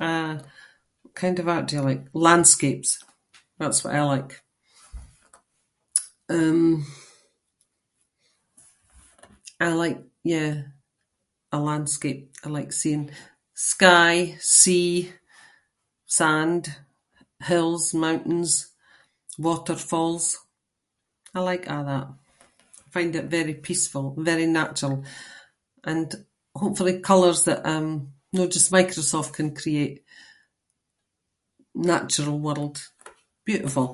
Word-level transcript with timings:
Eh, 0.00 0.38
what 1.02 1.14
kind 1.14 1.38
of 1.38 1.48
art 1.48 1.66
do 1.68 1.76
you 1.76 1.82
like? 1.88 2.02
Landscapes. 2.26 2.92
That’s 3.60 3.80
what 3.84 3.94
I 3.94 4.02
like. 4.14 4.32
Um, 6.36 6.62
I 9.60 9.68
like, 9.82 10.00
yeah, 10.34 10.54
a 11.52 11.58
landscape. 11.68 12.22
I 12.44 12.48
like 12.58 12.70
seeing 12.80 13.04
sky, 13.70 14.12
sea, 14.60 14.94
sand, 16.18 16.64
hills, 17.50 17.84
mountains, 18.04 18.52
waterfalls. 19.46 20.26
I 21.36 21.40
like 21.50 21.66
a’ 21.74 21.78
that. 21.90 22.06
I 22.86 22.88
find 22.96 23.12
it 23.20 23.36
very 23.38 23.54
peaceful 23.66 24.06
and 24.16 24.24
very 24.32 24.46
natural 24.60 24.96
and 25.92 26.08
hopefully 26.62 26.94
colours 27.12 27.40
that 27.48 27.60
um 27.72 27.88
no 28.36 28.42
just 28.56 28.74
Microsoft 28.78 29.30
can 29.38 29.48
create. 29.62 29.96
Natural 31.92 32.36
world. 32.46 32.76
Beautiful. 33.48 33.88